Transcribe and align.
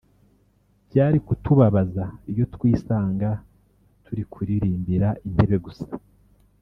Byari 0.89 1.17
kutubabaza 1.27 2.03
iyo 2.31 2.45
twisanga 2.53 3.29
turi 4.05 4.23
kuririmbira 4.31 5.09
intebe 5.27 5.57
gusa 5.65 5.89